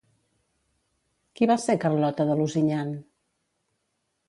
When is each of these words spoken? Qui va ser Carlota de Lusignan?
Qui 1.41 1.49
va 1.51 1.59
ser 1.65 1.77
Carlota 1.85 2.27
de 2.31 2.39
Lusignan? 2.41 2.97